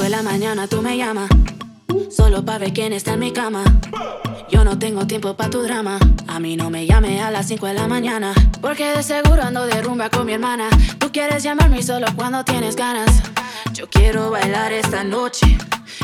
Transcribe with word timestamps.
5 0.00 0.04
de 0.04 0.16
la 0.16 0.22
mañana 0.22 0.66
tú 0.66 0.80
me 0.80 0.96
llamas. 0.96 1.28
Solo 2.10 2.42
pa' 2.42 2.56
ver 2.56 2.72
quién 2.72 2.94
está 2.94 3.12
en 3.12 3.20
mi 3.20 3.32
cama. 3.32 3.62
Yo 4.48 4.64
no 4.64 4.78
tengo 4.78 5.06
tiempo 5.06 5.36
pa' 5.36 5.50
tu 5.50 5.60
drama. 5.60 5.98
A 6.26 6.40
mí 6.40 6.56
no 6.56 6.70
me 6.70 6.86
llame 6.86 7.20
a 7.20 7.30
las 7.30 7.48
5 7.48 7.66
de 7.66 7.74
la 7.74 7.86
mañana. 7.86 8.32
Porque 8.62 8.92
de 8.92 9.02
seguro 9.02 9.42
ando 9.42 9.66
de 9.66 9.82
rumba 9.82 10.08
con 10.08 10.24
mi 10.24 10.32
hermana. 10.32 10.70
Tú 10.98 11.12
quieres 11.12 11.42
llamarme 11.42 11.82
solo 11.82 12.06
cuando 12.16 12.42
tienes 12.44 12.76
ganas. 12.76 13.10
Yo 13.74 13.90
quiero 13.90 14.30
bailar 14.30 14.72
esta 14.72 15.04
noche. 15.04 15.58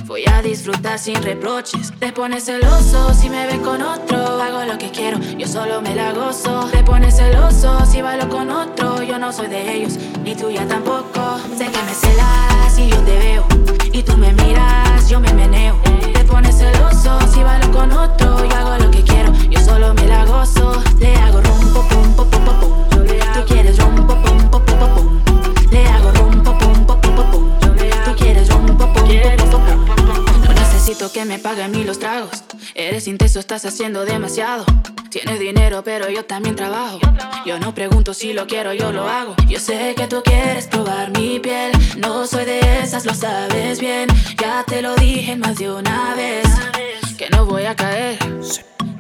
Voy 0.05 0.25
a 0.27 0.43
disfrutar 0.43 0.99
sin 0.99 1.23
reproches. 1.23 1.91
Te 1.99 2.13
pones 2.13 2.45
celoso 2.45 3.15
si 3.15 3.31
me 3.31 3.47
ves 3.47 3.61
con 3.61 3.81
otro. 3.81 4.43
Hago 4.43 4.65
lo 4.65 4.77
que 4.77 4.91
quiero, 4.91 5.19
yo 5.39 5.49
solo 5.49 5.81
me 5.81 5.95
la 5.95 6.13
gozo. 6.13 6.69
Te 6.71 6.83
pones 6.83 7.17
celoso 7.17 7.87
si 7.87 8.03
bailo 8.03 8.29
con 8.29 8.51
otro. 8.51 9.03
Yo 9.03 9.19
no 9.19 9.33
soy 9.33 9.47
de 9.47 9.75
ellos, 9.75 9.95
ni 10.23 10.35
tuya 10.35 10.69
tampoco. 10.69 11.41
Sé 11.57 11.65
que 11.65 11.83
me 11.83 11.95
celas 11.95 12.26
yo 15.09 15.21
me 15.21 15.33
meneo. 15.35 15.86
Que 31.17 31.25
me 31.25 31.39
paguen 31.39 31.71
mí 31.71 31.83
los 31.83 31.99
tragos. 31.99 32.45
Eres 32.75 33.09
intenso, 33.09 33.41
estás 33.41 33.65
haciendo 33.65 34.05
demasiado. 34.05 34.67
Tienes 35.09 35.41
dinero, 35.41 35.83
pero 35.83 36.11
yo 36.11 36.27
también 36.27 36.57
trabajo. 36.57 36.99
Yo 37.47 37.59
no 37.59 37.75
pregunto 37.75 38.13
si 38.13 38.35
lo 38.35 38.47
quiero, 38.47 38.75
yo 38.75 38.93
lo 38.93 39.09
hago. 39.09 39.35
Yo 39.49 39.59
sé 39.59 39.95
que 39.97 40.09
tú 40.09 40.21
quieres 40.23 40.67
probar 40.67 41.19
mi 41.19 41.41
piel. 41.41 41.73
No 41.97 42.27
soy 42.27 42.45
de 42.45 42.61
esas, 42.83 43.07
lo 43.07 43.15
sabes 43.15 43.81
bien. 43.81 44.11
Ya 44.39 44.63
te 44.67 44.83
lo 44.83 44.95
dije 44.97 45.37
más 45.37 45.57
de 45.57 45.73
una 45.73 46.15
vez. 46.15 46.47
Que 47.17 47.31
no 47.31 47.47
voy 47.47 47.65
a 47.65 47.75
caer. 47.75 48.19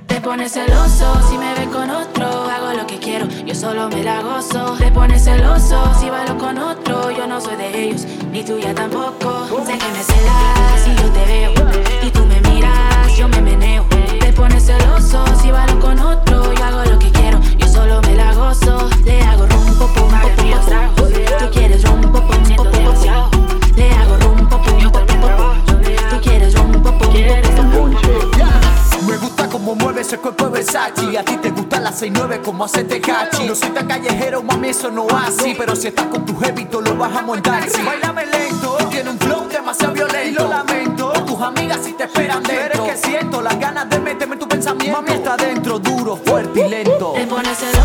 Te 0.06 0.19
pones 0.23 0.53
celoso 0.53 1.20
si 1.28 1.36
me 1.36 1.53
ves 1.53 1.69
con 1.69 1.91
otro. 1.91 2.48
Hago 2.48 2.73
lo 2.73 2.86
que 2.86 2.98
quiero, 2.98 3.28
yo 3.45 3.55
solo 3.55 3.91
me 3.91 4.03
la 4.03 4.23
gozo. 4.23 4.75
Te 4.78 4.91
pones 4.91 5.23
celoso 5.23 5.92
si 6.01 6.08
bailo 6.08 6.39
con 6.39 6.56
otro. 6.56 7.11
Yo 7.11 7.27
no 7.27 7.42
soy 7.42 7.56
de 7.56 7.83
ellos, 7.83 8.06
ni 8.33 8.42
tuya 8.42 8.75
tampoco. 8.75 8.95
Ese 30.07 30.19
cuerpo 30.19 30.45
de 30.45 30.51
Versace 30.51 31.19
A 31.19 31.25
ti 31.25 31.37
te 31.39 31.51
gustan 31.51 31.83
las 31.83 32.01
6-9 32.01 32.41
como 32.43 32.65
hace 32.65 32.85
Tecachi 32.85 33.45
No 33.45 33.55
soy 33.55 33.71
tan 33.71 33.89
callejero, 33.89 34.43
mami, 34.43 34.69
eso 34.69 34.91
no 34.91 35.07
así. 35.11 35.55
Pero 35.59 35.75
si 35.75 35.89
estás 35.89 36.07
con 36.07 36.25
tu 36.25 36.37
jevito 36.39 36.81
lo 36.81 36.95
bajamos 36.97 37.39
en 37.39 37.43
taxi 37.43 37.83
Bailame 37.83 38.27
lento, 38.27 38.77
tiene 38.89 39.11
un 39.11 39.19
flow 39.19 39.48
demasiado 39.48 39.95
violento. 39.95 40.29
Y 40.29 40.33
lo 40.33 40.48
lamento, 40.48 41.13
tus 41.27 41.41
amigas 41.41 41.81
si 41.83 41.93
te 41.95 42.05
esperan 42.05 42.43
dentro 42.43 42.69
Pero 42.73 42.87
es 42.87 42.93
que 42.93 43.09
siento 43.09 43.43
las 43.43 43.59
ganas 43.59 43.89
de 43.91 43.98
meterme 43.98 44.35
en 44.35 44.39
tu 44.39 44.48
pensamiento. 44.48 44.97
Mami 45.01 45.13
está 45.13 45.37
dentro, 45.37 45.79
duro, 45.79 46.17
fuerte 46.17 46.65
y 46.65 46.69
lento. 46.69 47.13
Te 47.15 47.27
pones 47.27 47.59
celoso 47.59 47.76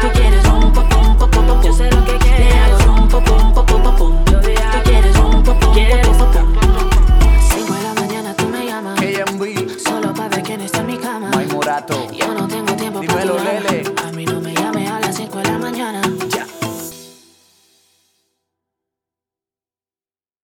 Tú 0.00 0.08
quieres 0.12 0.44
Le 2.06 2.54
hago. 2.56 2.86
Tú 5.60 5.72
quieres. 5.72 6.06
Cinco 7.50 7.72
de 7.74 7.82
la 7.82 7.94
mañana 7.94 8.34
tú 8.34 8.48
me 8.48 8.66
llamas. 8.66 9.00
Solo 9.82 10.12
para 10.14 10.28
ver 10.28 10.42
quién 10.42 10.60
está 10.60 10.82